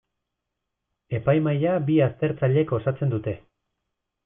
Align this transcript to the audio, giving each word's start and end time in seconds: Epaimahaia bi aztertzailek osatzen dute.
Epaimahaia 1.17 1.75
bi 1.91 1.99
aztertzailek 2.07 2.75
osatzen 2.81 3.15
dute. 3.17 3.37